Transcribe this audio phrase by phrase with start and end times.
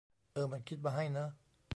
[0.33, 1.29] เออ มันคิดมาให้เนอะ